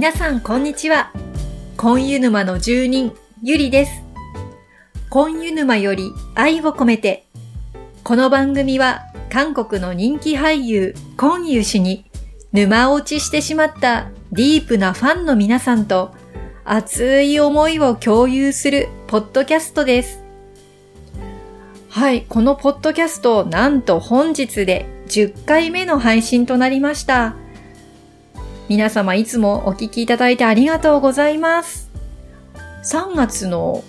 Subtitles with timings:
[0.00, 1.12] 皆さんこんにちは。
[1.76, 4.02] コンユ沼の住人、ゆりです。
[5.10, 7.26] コンユ沼より愛を込めて。
[8.02, 12.10] この番組は韓国の人気俳優、コンユ氏に
[12.50, 16.14] 沼落ちしてしまったディープなファンの皆さんと
[16.64, 20.24] 熱い思いを共有するポッドキャストです。
[21.90, 27.36] はい、このポッドキャスト、なんと本日で10回目の配信となりました。
[28.70, 31.90] 皆様いつもお聞きいただいてありがとうございます。
[32.84, 33.82] 3月の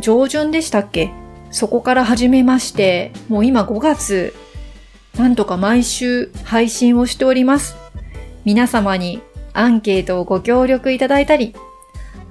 [0.00, 1.12] 上旬でしたっけ？
[1.52, 4.34] そこから始めまして、もう今5月、
[5.16, 7.76] なんとか毎週配信をしております。
[8.44, 11.54] 皆様にアンケートをご協力いただいたり、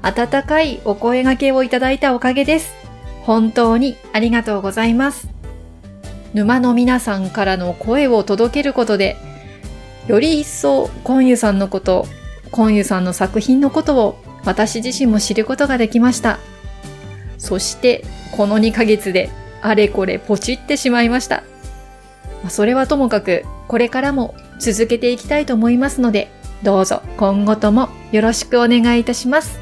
[0.02, 2.74] 温かいお声掛けをいただいたおかげです。
[3.22, 5.30] 本当にありがとうございます。
[6.34, 9.16] 沼の皆さんからの声を届けることで、
[10.10, 12.08] より一層コンユさんのこと、
[12.50, 16.40] コンユさんの作品のことを私自身も知ることができました。
[17.38, 18.04] そして、
[18.36, 19.30] この2ヶ月で
[19.62, 21.44] あれこれポチってしまいました。
[22.48, 26.32] それはともかく、これからも続けていきたいと思いますので、
[26.64, 29.60] どうぞ今後ともよろしくお願いいたします。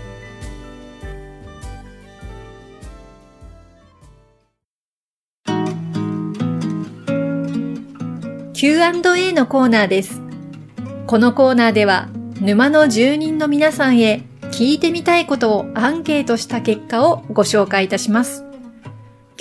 [8.53, 10.27] Q&A のコーナーです。
[11.08, 12.09] このコーナーでは
[12.41, 18.44] 沼の住人の皆さんへ聞いてみたいことをアンケートした結果をご紹介いたします。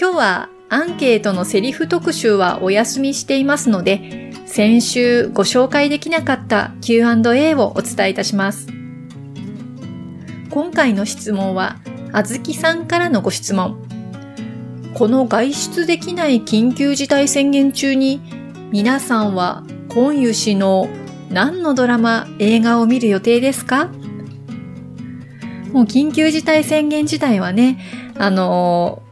[0.00, 8.69] 今日はアンケートのセリフ特集はお休みしていますので、先週ご紹介できなかった Q&A をお伝えいたします。
[10.50, 11.78] 今回の質問は、
[12.12, 13.77] あずきさんからのご質問。
[14.94, 18.20] この外出できない緊急事態宣言中に、
[18.70, 20.89] 皆さんは今湯氏の
[21.30, 23.91] 何のドラマ、映画を見る予定ですか？
[25.72, 27.78] もう緊急事態宣言自体はね、
[28.16, 29.06] あのー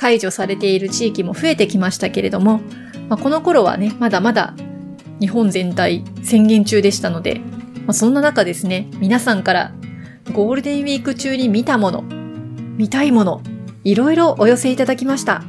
[0.00, 2.60] 解除されている地域も増えてきましたけれども、
[3.08, 4.54] まあ、この頃はね、まだまだ
[5.18, 7.40] 日本全体宣言中でしたので、
[7.84, 9.72] まあ、そんな中ですね、皆さんから
[10.32, 12.02] ゴールデンウィーク中に見たもの、
[12.76, 13.42] 見たいもの、
[13.82, 15.42] いろいろお寄せいただきました。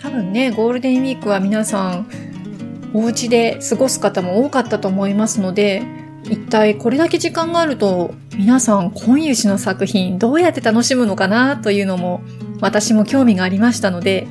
[0.00, 2.06] 多分ね、ゴールデンウィークは皆さん、
[2.94, 5.82] お家で過ごす方も多かったと思いますので、
[6.24, 12.22] 一体これだけ時間があると、皆さん今湯氏の作品どうやって楽しむのかなというのも
[12.60, 14.26] 私も興味がありましたので、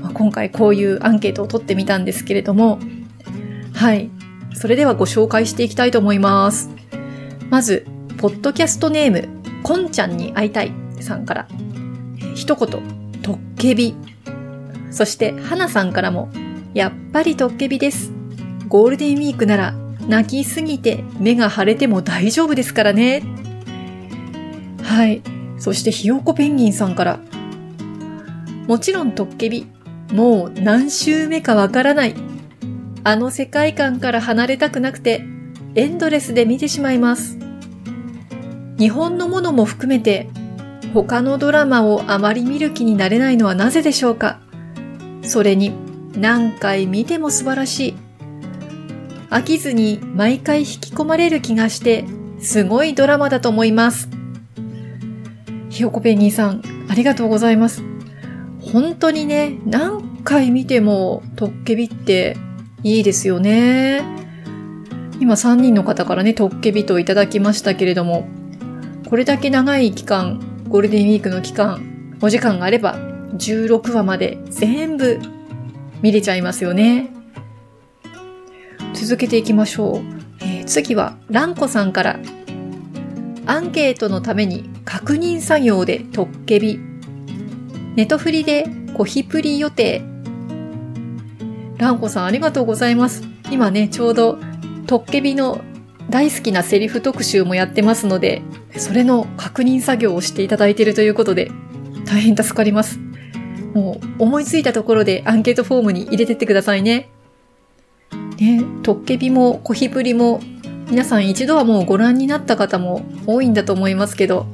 [0.00, 2.80] まあ今回こういうアンケートを取ってみたんですけれども、
[3.72, 4.10] はい。
[4.54, 6.70] それではご紹介していきたいと思います。
[7.50, 7.86] まず、
[8.18, 9.28] ポッドキャストネーム、
[9.62, 11.48] こんちゃんに会いたいさんから、
[12.34, 12.68] 一言、
[13.22, 13.94] トッケビ。
[14.90, 16.30] そして、はなさんからも、
[16.76, 18.12] やっぱりトッケビです。
[18.68, 19.72] ゴールデンウィークなら、
[20.08, 23.22] 泣きすぎて目が腫れても大丈夫ですからね。
[24.82, 25.22] はい。
[25.56, 27.20] そして、ひよこペンギンさんから、
[28.66, 29.66] もちろんトッケビ。
[30.12, 32.14] もう何週目かわからない。
[33.04, 35.24] あの世界観から離れたくなくて、
[35.76, 37.38] エンドレスで見てしまいます。
[38.78, 40.28] 日本のものも含めて、
[40.92, 44.40] 他のドラマをあまり見る気になれないのはなぜでしょうか？
[45.22, 45.72] それに、
[46.16, 47.94] 何回見ても素晴らしい。
[49.30, 52.04] 飽きずに毎回引き込まれる気がして、
[52.40, 54.08] すごいドラマだと思います。
[55.68, 57.82] ひよこペンギンさん、ありがとうございます。
[58.60, 62.36] 本当にね、何回見てもトッケビって
[62.82, 64.02] いいですよね。
[65.20, 68.28] 今3人の方からね、トッケビといただきましたけれども、
[69.08, 72.96] これだけ長い期間、ゴールデンウィークの期間、お時間があれば、
[73.34, 75.20] 16話まで全部
[76.02, 77.10] 見れちゃいますよね。
[78.94, 80.02] 続けていきましょう。
[80.40, 82.18] えー次は、ランコさんから、
[83.46, 86.80] アンケートのために確認作業でトッケビ。
[87.94, 90.02] ネトフリでコヒプリ予定。
[91.78, 93.22] ランコさんありがとうございます。
[93.50, 94.38] 今ね、ちょうど
[94.86, 95.60] トッケビの
[96.10, 98.42] 大好きなセリフ特集もやってますので、
[98.76, 101.50] それの確認作業をしていただいているということで、
[102.06, 103.05] 大変助かります。
[103.76, 107.10] もう思いついたところでアンケートフォームに入れてってくださいね。
[108.38, 110.40] ね、トッケビもコヒプリも
[110.88, 114.46] 皆さん一度はもうご覧になった方も多いんだと思いますけど、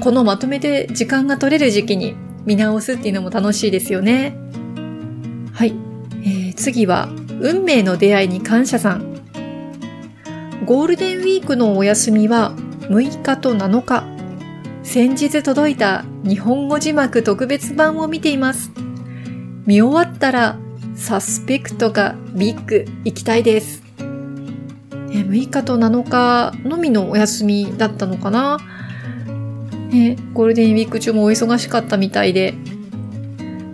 [0.00, 2.16] このまとめて時間が取れる時期に
[2.46, 4.38] 見直すっていうのも楽しいですよね。
[5.52, 5.74] はい。
[6.22, 7.08] えー次は、
[7.40, 9.12] 運命の出会いに感謝さん。
[10.64, 12.52] ゴールデンウィークのお休みは
[12.82, 14.21] 6日と7日。
[14.84, 18.70] 先日届いた日本語字幕特別版を見ています。
[19.64, 20.58] 見終わったら
[20.96, 23.82] サスペクトかビッグ行きたいです。
[23.98, 28.58] 6日と7日のみのお休みだったのかな？
[29.90, 32.54] ね、ゴールデンウィーク中もお忙しかったみたいで。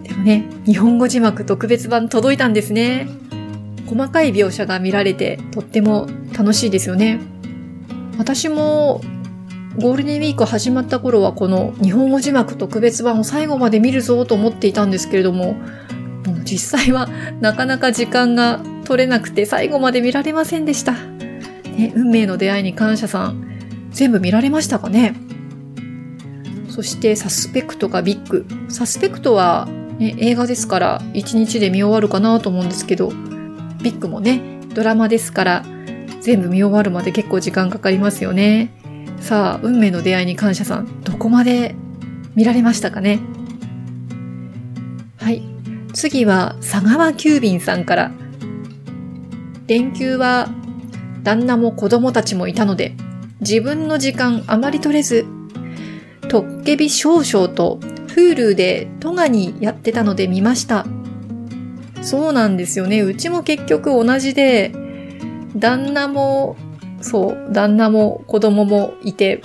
[0.03, 3.09] でもね、日本語字幕特別版届いたんですね。
[3.87, 6.07] 細かい描写が見られてとっても
[6.37, 7.19] 楽しいですよね。
[8.19, 9.01] 私も
[9.79, 17.09] ゴールデンウィーク始まった頃はこの日本語字幕特別版を最後まで見るぞと思っていたんですけれども、もう実際は
[17.41, 20.95] なかなか時間が取れなくて最後まで見られませんでした。
[20.95, 23.47] ね、運命の出会いに感謝さん、
[23.93, 25.15] 全部見られましたかね？
[26.69, 28.47] そしてサスペクトがビッグ。
[28.69, 29.69] サスペクトは、
[30.01, 33.13] ね、映画ですから1日で見終わるかなと思うんですけど、
[33.81, 34.41] ビッグもね、
[34.75, 35.65] ドラマですから
[36.21, 38.71] 全部見終わるまで結構時間かかりますよね。
[39.21, 41.75] さあ、運命の出会いに感謝さん、どこまで
[42.35, 43.21] 見られましたかね？
[45.19, 45.43] はい。
[45.93, 48.11] 次は、佐川急便さんから。
[49.67, 50.49] 連休は、
[51.23, 52.95] 旦那も子供たちもいたので、
[53.41, 55.27] 自分の時間あまり取れず、
[56.29, 60.87] トッケビ少々と Hulu でトガにやってたので見ました。
[62.01, 63.03] そうなんですよね。
[63.03, 64.73] うちも結局同じで、
[65.55, 66.57] 旦那も、
[67.01, 69.41] そう、旦那も子供もいて、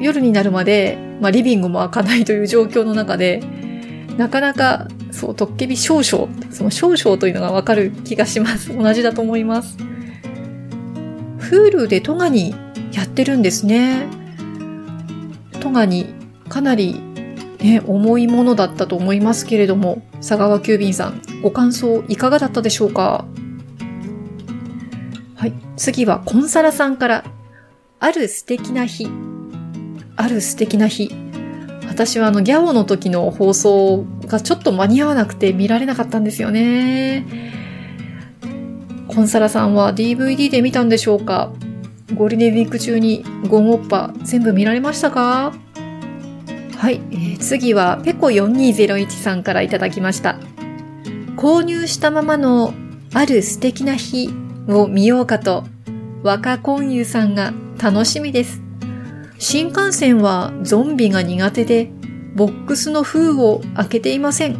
[0.00, 3.42] 夜になるまで、まあ、リビングも開かないという状況の中で、
[4.16, 8.72] なかなか、そう、トッケビ少々、その少々というのがわかる気がします。
[8.76, 9.76] 同じだと思います。
[11.38, 12.54] Hulu でトガに
[12.92, 14.06] やってるんですね。
[15.60, 16.06] トガに
[16.48, 17.00] かなり
[17.60, 23.24] ね、重いものだったと思いますけれども、佐川急便さん、ご感想いかがだったでしょうか？
[25.80, 27.24] 次はコンサラさんから、
[28.00, 29.08] ある素敵な日。
[30.14, 31.10] ある素敵な日。
[31.88, 37.24] 私はあのギャオの時の放送がちょっと間に合わなくて見られなかったんですよね。
[39.08, 41.50] コンサラさんは DVD で見たんでしょうか？
[42.14, 45.54] ゴールデンウィーク中にゴンオッパ全部見られましたか？
[46.76, 50.38] はい、えー、次はペコ4201さんからいただきました。
[51.38, 52.74] 購入したままの
[53.14, 54.28] ある素敵な日
[54.68, 55.64] を見ようかと
[56.22, 57.52] 若婚友さんが
[57.82, 58.62] 楽しみです。
[59.38, 61.90] 新幹線はゾンビが苦手で
[62.34, 64.56] ボックスの封を開けていません。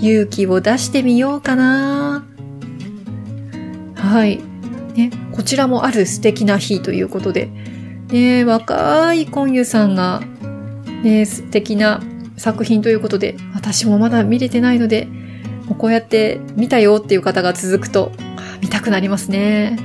[0.00, 2.26] 勇気を出してみようかな
[3.94, 4.40] はい。
[4.94, 7.50] ね、こちらもある素敵な日ということで、
[8.08, 10.22] ね、若い婚友さんが
[11.02, 12.02] ね、素敵な
[12.36, 15.08] 作品ということで、私もまだ見れてないので、
[15.78, 18.12] こうやって見たよっていう方が続くと、
[18.64, 19.76] 見たくなりますね。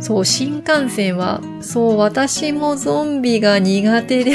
[0.00, 4.32] そう、新幹線は、そう、私もゾンビが苦手で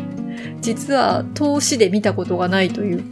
[0.60, 3.02] 実は投資で見たことがないという、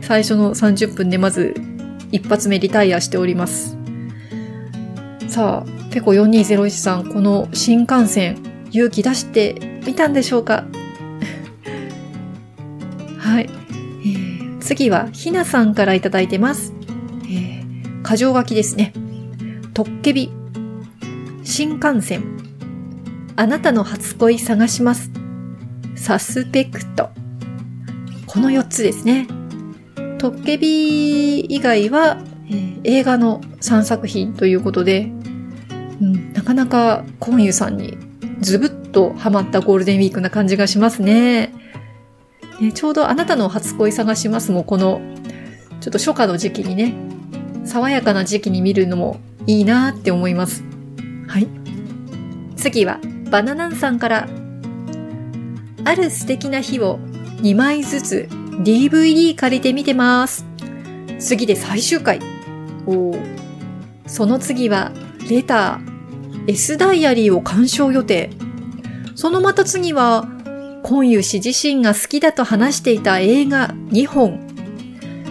[0.00, 1.54] 最初の30分でまず
[2.10, 3.78] 一発目リタイアしております。
[5.28, 8.38] さあ、ペコ4201さん、この新幹線、
[8.72, 10.64] 勇気出してみたんでしょうか？
[13.16, 13.48] はい。
[14.04, 16.74] えー、次は、ひなさんからいただいてます。
[18.00, 18.92] えー、過剰書きですね。
[19.74, 20.30] トッケビ。
[21.44, 22.38] 新幹線。
[23.36, 25.10] あなたの初恋探します。
[25.96, 27.10] サスペクト。
[28.26, 29.26] この4つですね。
[30.18, 35.10] トッケビ以外は、えー、映画の3作品ということで、
[36.00, 37.98] うん、なかなかコンユさんに
[38.40, 41.52] ズブッとハマったゴールデンウィークな感じがしますね。
[42.60, 45.00] ね、ちょうどあなたの初恋探しますもこの、
[45.80, 46.94] ちょっと初夏の時期にね、
[47.70, 50.64] 爽やかな時期に見るのもいいなって思います。
[51.28, 51.46] はい。
[52.56, 52.98] 次は、
[53.30, 54.28] バナナンさんから、
[55.84, 56.98] ある素敵な日を
[57.42, 58.28] 2枚ずつ
[58.64, 60.44] DVD 借りて見てます。
[61.20, 62.18] 次で最終回。
[62.86, 63.14] お
[64.04, 64.90] その次は、
[65.30, 68.30] レター、S ダイアリーを鑑賞予定。
[69.14, 70.28] そのまた次は、
[70.82, 74.40] コンユ氏自身が好きだと話していた映画2本、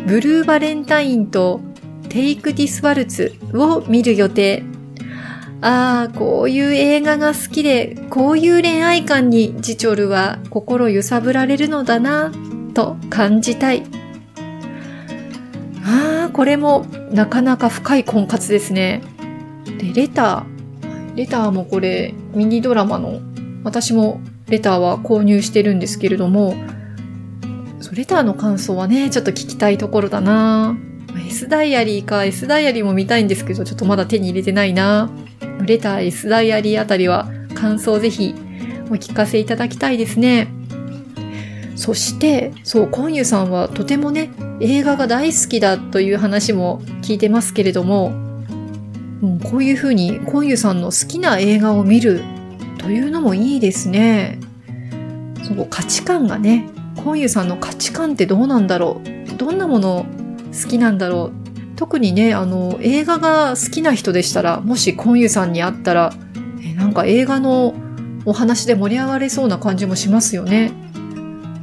[0.07, 1.59] ブルーバレンタインと
[2.09, 4.63] テイクディスワルツを見る予定。
[5.61, 12.31] ああ、こういう映画が好きで、こういう恋愛観にジチョルは心揺さぶられるのだな、
[12.73, 13.83] と感じたい。
[15.85, 19.01] ああ、これもなかなか深い婚活ですね。
[19.77, 21.15] で、レター。
[21.15, 23.19] レターもこれミニドラマの、
[23.63, 26.55] 私もレターは購入してるんですけれども、
[27.93, 30.77] レターの感想はね、ちょっと聞きたいところだな
[31.27, 35.09] S ダイアリーか、S ダイアリーも見たいんですけど、ちょっとまだ手に入れてないな
[35.65, 38.35] レター、S ダイアリーあたりは感想ぜひ
[38.89, 40.47] お聞かせいただきたいですね。
[41.75, 48.11] そして、そう、コンユさんはとてもね、映画が大好きだという話も聞いてますけれども、
[49.21, 52.21] うん、こういうふうに、コンユさんの好きな映画を見る
[52.79, 54.39] というのもいいですね。
[55.43, 56.67] その価値観がね、
[57.03, 59.01] コンユさんの価値観ってどうなんだろ
[59.33, 60.05] うどんなもの
[60.51, 66.11] 好きなんだろう特にね、あの、映画が好きな人でしたら、もしコンユさんに会ったら、
[66.61, 67.73] えなんか映画の
[68.25, 70.73] お話で盛り上がれそうな感じもしますよね。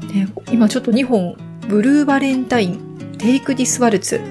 [0.09, 1.37] で今ちょっと2本、
[1.69, 4.23] ブルーバレンタイン、テイクディスワルツ、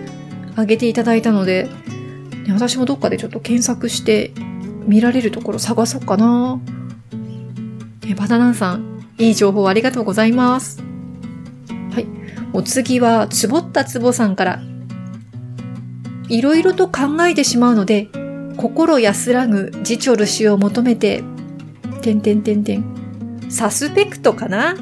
[0.57, 1.69] 上げていただいたので、
[2.47, 4.31] ね、私もどっかでちょっと検索して
[4.87, 6.59] 見られるところ探そうかな。
[8.07, 10.94] えバナナンさん、いい情報ありがとうございます。
[12.53, 14.61] お次は、つぼったつぼさんから。
[16.29, 18.09] いろいろと考えてしまうので、
[18.57, 21.23] 心安らぐジチョル氏を求めて、
[22.01, 22.83] てんてんてんてん。
[23.49, 24.75] サスペクトかな？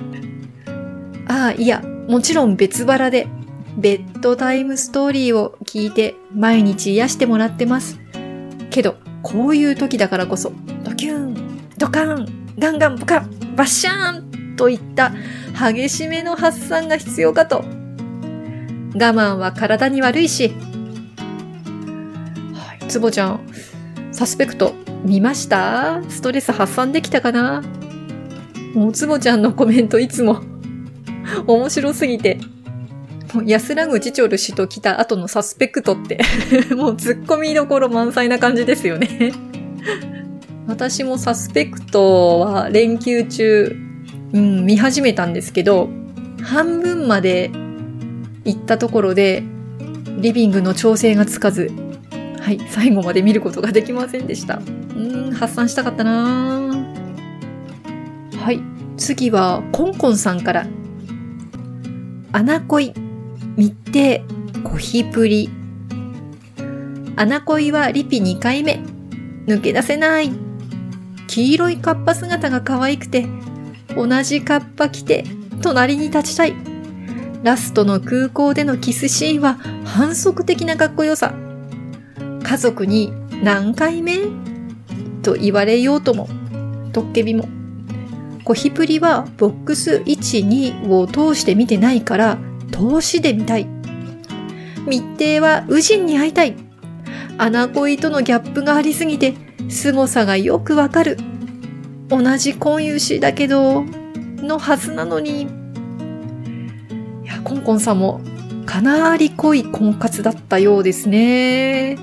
[1.28, 3.28] ああ、いや、もちろん別腹で、
[3.78, 7.98] ベッドタイムストーリーを聞いて毎日癒してもらってます。
[8.70, 10.54] けど、こういう時だからこそ、
[10.84, 11.36] ドキューン、
[11.78, 12.28] ドカン、
[12.60, 15.12] ガンガンボカン、バッシャーンといった
[15.58, 17.64] 激しめの発散が必要かと。
[18.96, 20.50] 我慢は体に悪いし。
[22.54, 23.40] はい、つぼちゃん、
[24.12, 26.02] サスペクト見ました？
[26.10, 27.64] ストレス発散できたかな？
[28.74, 30.42] もうつぼちゃんのコメントいつも
[31.48, 32.40] 面白すぎて、
[33.46, 36.20] 安らぐジチョル氏と来た後のサスペクトって。
[36.76, 39.32] もう突っ込みどころ満載な感じですよね。
[40.68, 43.76] 私もサスペクトは連休中、
[44.34, 45.90] うん、見始めたんですけど、
[46.42, 47.52] 半分まで
[48.44, 49.44] 行ったところで、
[50.20, 51.72] リビングの調整がつかず、
[52.40, 54.60] はい、最後まで見ることができませんでした。
[54.96, 56.72] うん、発散したかったな
[58.38, 58.60] はい、
[58.98, 60.68] 次は、コンコンさんから。
[62.32, 62.94] アナコイ
[63.56, 64.24] 密偵、
[64.64, 65.52] コヒプリ。
[67.16, 68.82] 穴恋はリピ2回目。
[69.46, 70.32] 抜け出せない。
[71.28, 73.28] 黄色いカッパ姿が可愛くて、
[73.96, 75.24] 同じカッパ着て、
[75.62, 76.56] 隣に立ちたい。
[77.44, 81.34] ラストの空港でのキスシーンは反則的なかっこよさ。
[82.44, 84.18] 家族に何回目？
[85.22, 86.28] と言われようとも、
[86.92, 87.48] トッケビも。
[88.44, 92.38] コヒプリはボックス1、2を通して見てないから、
[92.72, 93.68] 投資で見たい。
[94.86, 96.56] 密偵はウジンに会いたい。
[97.38, 99.34] 穴恋とのギャップがありすぎて、
[99.70, 101.18] 凄さがよくわかる。
[102.22, 103.84] 同じ婚友氏だけど、
[104.38, 105.44] のはずなのに。
[105.44, 105.46] い
[107.26, 108.22] や、コンコンさんも
[108.66, 111.98] かなり濃い婚活だったようですね。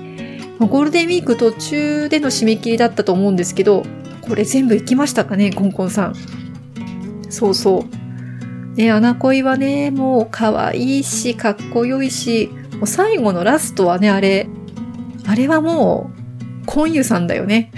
[0.59, 3.83] ゴールデンウィーク途中での締め切りだったと思うんですけど、
[4.21, 6.15] これ全部行きましたかね、コンコンさん。
[7.29, 7.85] そうそ
[8.73, 8.75] う。
[8.75, 14.47] ね、穴恋はね、もう可愛いし、かっこよいし、もう最後のラストはね、あれ、
[15.27, 16.11] あれはも
[16.63, 17.71] う、コンユさんだよね。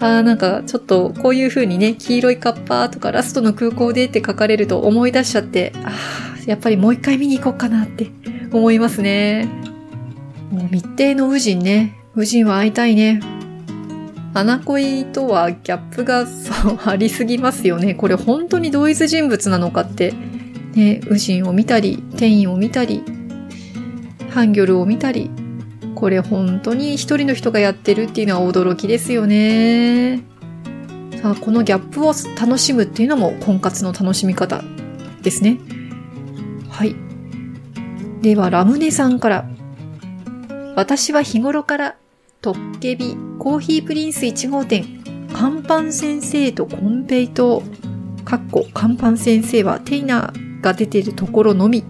[0.00, 8.10] あーなんかちょっとこういう風にね、黄色いカッパーとかラストの空港でって書かれると思い出しちゃって、あーやっぱりもう一回見に行こうかなって
[8.52, 9.48] 思いますね。
[10.50, 11.94] もう密偵のウジンね。
[12.14, 13.20] ウジンは会いたいね。
[14.34, 17.94] 花恋とはギャップがそうありすぎますよね。
[17.94, 20.14] これ本当に同一人物なのかって、
[20.74, 23.02] ね、ウジンを見たり、テインを見たり、
[24.30, 25.30] ハンギョルを見たり、
[25.98, 30.22] これ本当に一人の人がやってるっていうのは驚きですよね。
[31.20, 34.62] さあ、このギャップを楽しむっていうのも婚活の楽しみ方
[35.22, 35.58] ですね。
[36.70, 36.94] はい。
[38.22, 39.50] では、ラムネさんから。
[40.76, 41.96] 私は日頃から
[42.42, 45.02] トッケビ、コーヒープリンス1号店、
[45.32, 47.64] カンパン先生とコンペイト、
[48.24, 51.82] かっこカンパン先生はテイナーが出ているところのみ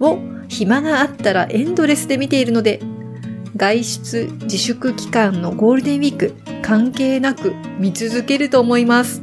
[0.00, 0.18] を
[0.48, 2.80] 暇があったらエンドレスで見ているので、
[3.56, 9.22] 外出自粛期間のゴールデンウィーク関係なく見続けると思います。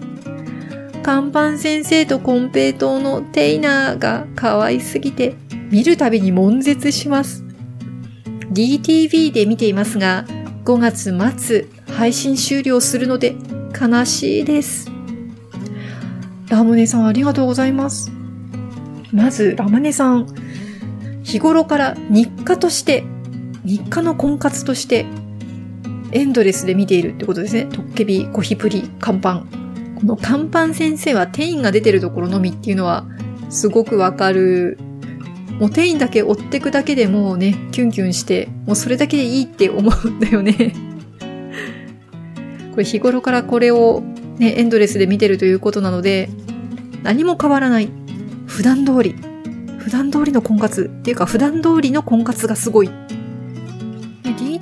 [1.03, 5.35] カンパン先生とコンペイトのテイナーが可愛すぎて
[5.71, 7.43] 見るたびに悶絶します。
[8.53, 10.25] DTV で見ていますが、
[10.65, 13.35] 5月末配信終了するので
[13.79, 14.91] 悲しいです。
[16.50, 18.11] ラムネさんありがとうございます。
[19.11, 20.27] まず、ラムネさん、
[21.23, 23.03] 日頃から日課として、
[23.63, 25.06] 日課の婚活として、
[26.12, 27.65] エンドレスで見ているってことですね。
[27.65, 29.96] トッケビ、コヒプリ、カンパン。
[30.00, 33.06] このカンパン先生はテインが出てるところのみっていうのは、
[33.50, 34.77] すごくわかる
[35.62, 40.74] もうテインだけ追ってくだけでもうね、キュンキュンして、もうそれだけでいいって思うんだよね。
[42.74, 44.01] これ日頃からこれを
[44.39, 46.32] ね、エンドレスで見てるということなので、
[47.03, 47.91] 何も変わらない。
[48.48, 49.15] 普段通り。
[49.77, 52.89] 普段通りの婚活っていうか普段通りの婚活がすごい。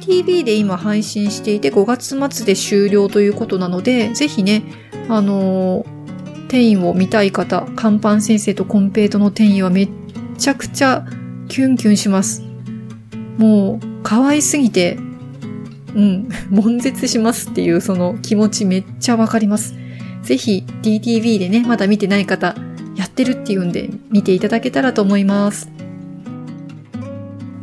[0.10, 4.64] TV で今配信していて5月末で終了ということなので、ぜひね、
[5.08, 9.90] あのー、転移を見たい方、カンパン先生とコンペイトの転移はめっ
[10.36, 11.06] ちゃくちゃ
[11.48, 12.42] キュンキュンします。
[13.38, 14.98] もう、可愛すぎて、
[15.96, 19.76] うん、悶絶しますっていうその気持ちめっちゃわかります。
[20.24, 22.56] ぜひ DTV でね、まだ見てない方、
[22.96, 25.70] やってるっていうんで見ていただけたらと思います。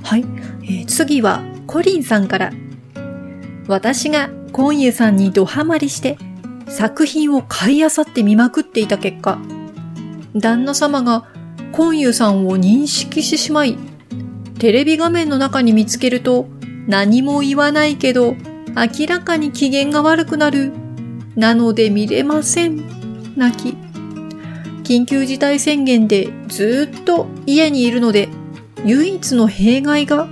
[0.04, 0.24] はい。
[0.62, 1.42] えー、次は
[1.76, 2.52] コリンさんから。
[3.68, 6.16] 私がコンユさんにドハマりして
[6.68, 9.38] 作品を買い漁って見まくっていた結果、
[10.34, 11.26] 旦那様が
[11.72, 13.76] コンユさんを認識してしまい、
[14.58, 16.46] テレビ画面の中に見つけると
[16.86, 18.36] 何も言わないけど
[18.74, 20.72] 明らかに機嫌が悪くなる。
[21.36, 23.36] なので見れません。
[23.36, 23.76] 泣き。
[24.82, 28.30] 緊急事態宣言でずっと家にいるので、
[28.86, 30.26] 唯一の弊害が、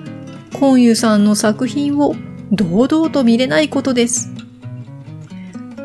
[0.54, 2.14] コンユさんの作品を
[2.52, 4.32] 堂々と見れないことです。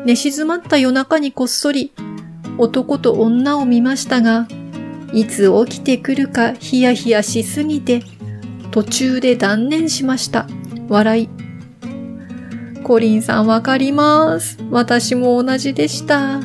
[0.06, 1.92] 寝静まった夜中にこっそり
[2.56, 4.46] 男と女を見ましたが、
[5.12, 8.02] いつ起きてくるかヒヤヒヤしすぎて、
[8.70, 10.46] 途中で断念しました。
[10.88, 11.28] 笑い。
[12.84, 14.56] コリンさんわかります。
[14.70, 16.40] 私も同じでした。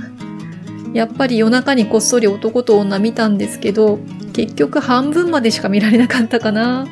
[0.93, 3.99] やっぱり夜中にこっそり男と女見たんですけど、
[4.33, 6.87] 結局半分までしか見られなかったかな。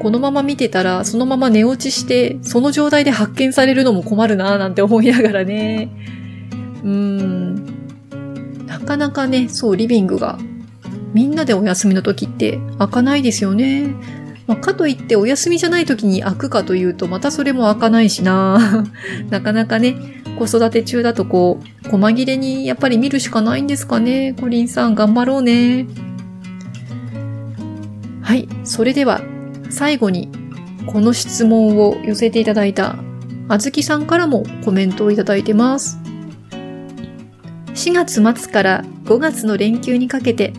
[0.00, 5.90] このまま見てたら、そのまま寝落ちして、その状態で発見されるのも困るなぁなんて思いながらね。
[6.82, 8.66] うーん。
[8.66, 10.38] なかなかね、そう、リビングが、
[11.12, 13.94] みんなでお休みの時って開かないですよね。
[14.46, 18.86] まあ、かといってお休みじゃない時に開くかというと、またそれも開かないしな
[19.28, 19.94] なかなかね、
[20.38, 24.34] 子育て中だとこう、細切れにやっぱり見るしかないんですかね。
[24.40, 25.86] コリンさん頑張ろうね。
[28.22, 28.48] はい。
[28.64, 29.20] それでは、
[29.70, 30.28] 最後に、
[30.86, 32.96] この質問を寄せていただいた、
[33.48, 35.98] あずきさんからもコメントをいただいてます。
[37.74, 40.52] 4月末から5月の連休にかけて、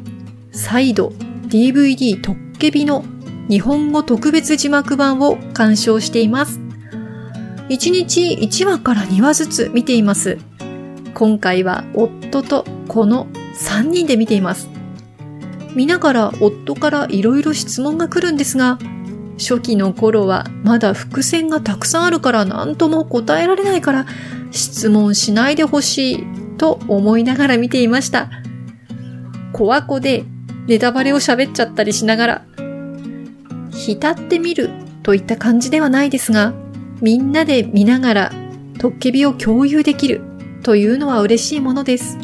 [0.51, 1.13] 再度
[1.47, 3.05] DVD トッケビの
[3.49, 6.59] 日本語特別字幕版を鑑賞しています。
[7.69, 10.37] 1日1話から2話ずつ見ています。
[11.13, 14.69] 今回は夫とこの3人で見ています。
[15.75, 18.77] 見ながら夫から色々質問が来るんですが、
[19.37, 24.05] 初期の頃はまだ伏線がたくさんあるから何とも答えられないから
[24.51, 26.25] 質問しないでほしい
[26.57, 28.29] と思いながら見ていました。
[29.53, 30.23] 小わこで
[30.67, 32.45] ネタバレを喋っちゃったりしながら
[33.71, 34.69] 浸ってみる
[35.03, 36.53] といった感じではないですが、
[37.01, 38.31] みんなで見ながら
[38.79, 40.21] トッケビを共有できる
[40.63, 42.17] というのは嬉しいものです。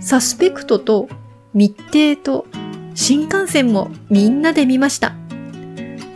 [0.00, 1.08] サスペクトと
[1.52, 2.46] 密偵と
[2.94, 5.14] 新幹線もみんなで見ました。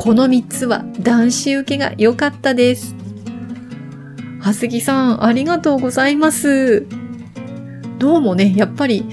[0.02, 2.94] この3つは男子受けが良かったです。
[4.40, 6.86] はすぎさん、ありがとうございます。
[7.98, 9.04] どうもね、やっぱり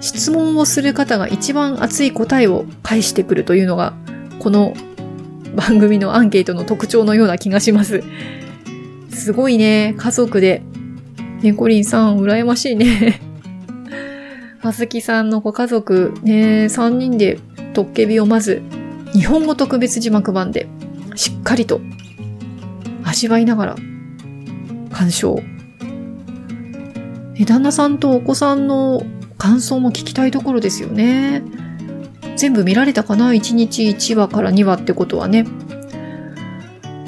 [0.00, 3.94] 質問をする方が一番熱い答えを返してくるというのが
[4.40, 4.74] この
[5.54, 8.02] 番組のアンケートの特徴のような気がします。
[9.10, 10.60] すごいね、家族で。
[11.40, 13.20] ねこりんさん、羨ましいね。
[14.60, 17.38] あずきさんのご家族、ね、3人で
[17.74, 18.60] トッケビをまず、
[19.16, 20.68] 日本語特別字幕版で、
[21.14, 21.80] しっかりと、
[23.02, 23.76] 味わいながら、
[24.92, 25.40] 鑑賞。
[27.46, 29.02] 旦那さんとお子さんの
[29.38, 31.42] 感想も聞きたいところですよね。
[32.36, 35.46] 全部見られたかな ?1 日1話から2話ってことはね。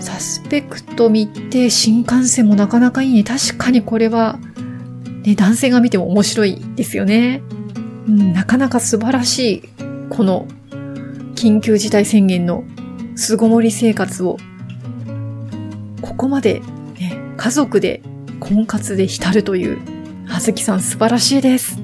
[0.00, 3.22] サスペクト見て新幹線もなかなかいいね。
[3.22, 4.38] 確かにこれは、
[5.24, 7.42] ね、男性が見ても面白いですよね。
[8.06, 9.62] うん、なかなか素晴らしい、
[10.08, 10.48] この
[11.38, 12.64] 緊急事態宣言の
[13.14, 14.38] 巣ごもり生活を、
[16.02, 16.62] ここまで、
[16.98, 18.02] ね、家族で
[18.40, 19.78] 婚活で浸るという、
[20.26, 21.78] はずきさん素晴らしいです。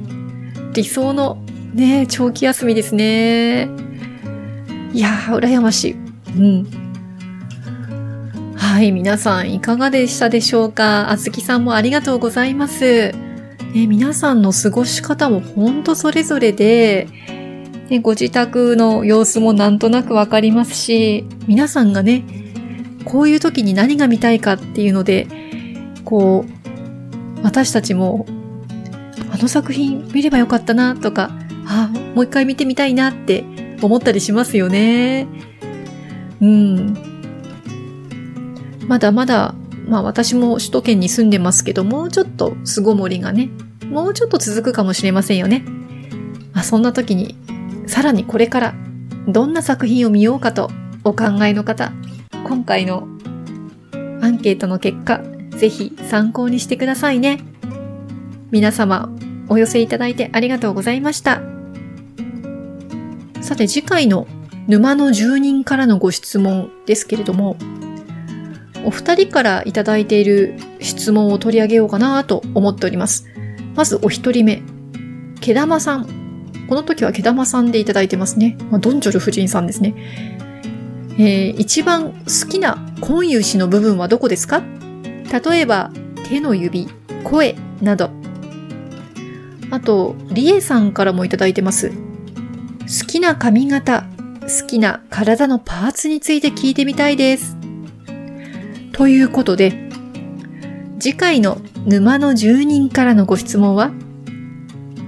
[0.72, 1.38] 理想の
[1.72, 3.68] ね長期休みですね。
[4.92, 5.92] いやー、羨ましい。
[5.92, 6.66] うん。
[8.56, 11.10] はい、皆さんいかがでしたでしょうか？
[11.12, 13.12] あずきさんもありがとうございます。
[13.72, 17.06] ね、皆さんの過ごし方もほんとそれぞれで、
[17.94, 22.24] ね、ご自宅の様子もなんとなくわかりますし、皆さんがね、
[23.04, 25.28] こういう時に何が見たいかっていうので、
[26.04, 28.26] こう、私たちも、
[29.30, 31.30] あの作品見ればよかったなとか、
[31.66, 33.44] あ、もう一回見てみたいなって
[33.80, 35.28] 思ったりしますよね。
[36.40, 36.96] うん。
[38.88, 39.54] まだまだ、
[39.86, 43.50] まあ私も首都圏に住んでますけど、もうちょっと巣ごもりがね、
[43.88, 45.64] もうちょっと続くかもしれませんよね。
[46.52, 47.36] まあそんな時に、
[47.94, 48.74] さらにこれから、
[49.28, 50.68] どんな作品を見ようかと
[51.04, 51.92] お考えの方、
[52.44, 53.06] 今回の
[54.20, 57.38] アンケートの結果、ぜひ参考にしてくださいね。
[58.50, 59.14] 皆様、
[59.48, 61.40] お寄せいただいてありがとうございました。
[63.40, 64.26] さて次回の
[64.66, 67.56] 沼の住人からのご質問ですけれども、
[68.84, 73.28] お二人からいただいている質問を取り上げようかなと思っております。
[73.76, 74.62] まずお一人目、
[75.40, 76.23] 毛玉さん。
[76.68, 78.56] この時は毛玉さんでいただいてますね。
[78.70, 79.94] まあ、ドンジョル夫人さんですね。
[81.18, 84.62] えー、一番好きな婚有詞の部分はどこですか？
[85.30, 85.90] 例えば、
[86.28, 86.88] 手の指、
[87.22, 88.10] 声など。
[89.70, 91.90] あと、リエさんからもいただいてます。
[91.90, 94.06] 好きな髪型、
[94.42, 97.56] 好きな体のパーツについて聞いてみたいです。
[98.92, 99.88] ということで、
[101.00, 103.90] 次回の沼の住人からのご質問は、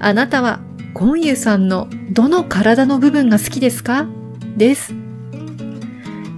[0.00, 0.60] あなたは
[0.98, 4.06] コンユさんのどの体の部分が好きですか？
[4.56, 4.94] です。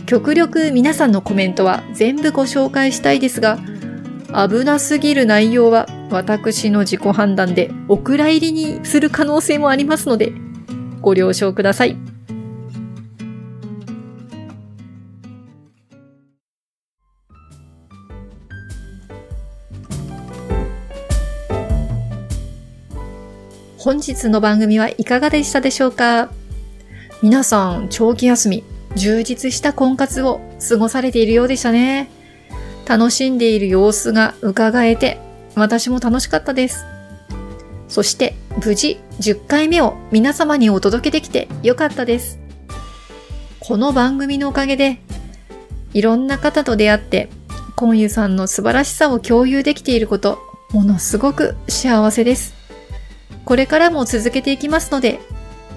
[0.04, 3.60] 極力皆さんのコメントは全部ご紹介したいですが、
[4.32, 10.32] 危なすぎる内容は私の自己判断でお蔵入りにする可能性もありますので、
[11.02, 11.96] ご了承ください。
[23.88, 26.30] 本日の番組はいかがでしたでしょうか？
[27.22, 28.64] 皆さん、長期休み、
[28.96, 32.10] 充実した婚活を過ごされているようでしたね。
[32.86, 35.18] 楽しんでいる様子が伺えて、
[35.54, 36.84] 私も楽しかったです。
[37.88, 42.38] そして無事10回目を皆様にお届けできてよかったです。
[43.58, 45.00] この番組のおかげで
[45.94, 47.30] いろんな方と出会って
[47.74, 50.40] コンユさんの素晴らしさを共有できていること、
[50.74, 52.57] ものすごく幸せです。
[53.48, 55.20] これからも続けていきますので、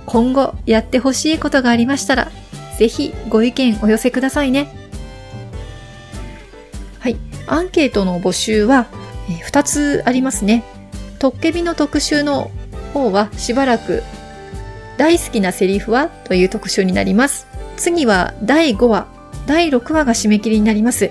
[0.06, 2.30] 今後やってほしいことがありましたら、
[2.78, 4.68] ぜひご意見お寄せくださいね。
[7.00, 7.16] はい。
[7.48, 8.88] アンケートの募集は、
[9.30, 10.66] え2つありますね。
[11.18, 12.52] トッケビの特集の
[12.94, 14.04] 方はしばらく
[14.98, 17.48] 大好きなセリフはという特集になります。
[17.78, 19.08] 次は第5話、
[19.48, 21.10] 第6話が締め切りになります。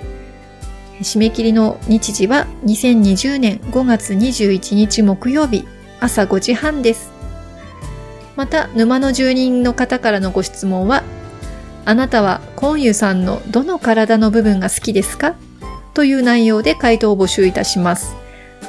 [1.01, 5.67] 締め切りの日時は2020年5月21日木曜日
[6.01, 7.11] 朝5時半です。
[8.37, 11.03] また、沼の住人の方からのご質問は、
[11.85, 15.35] あなたはコンユさんのどの体の部分が好きですか？
[15.95, 18.15] という内容で回答を募集いたします。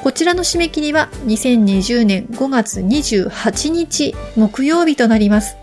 [0.03, 5.55] こちらの締め切りは2020年5月28日木曜日となります。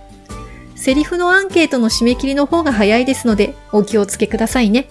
[0.76, 4.88] セリフのアンケートの締め切りの方が早いですのでお気をつけくださいね。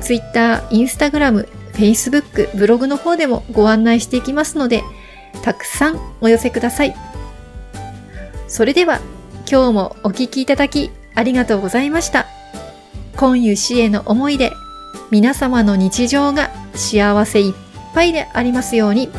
[0.00, 4.82] Twitter、Instagram、Facebook、ブログの方でもご案内していきますので、
[5.42, 6.94] たくさんお寄せください。
[8.48, 9.00] それでは
[9.50, 12.26] 今日もお聴きいただきありがとうございました。
[13.16, 14.52] 今湯氏への思いで
[15.10, 17.54] 皆様の日常が幸せいっ
[17.94, 19.10] ぱいでありますように。